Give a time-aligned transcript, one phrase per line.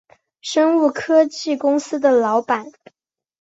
[0.41, 2.71] 生物科技公司的老板